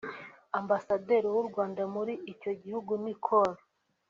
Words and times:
Ambasaderi 0.59 1.27
w’u 1.35 1.43
Rwanda 1.49 1.81
muri 1.95 2.13
icyo 2.33 2.51
gihugu 2.61 2.93
ni 3.03 3.13
Col 3.25 3.53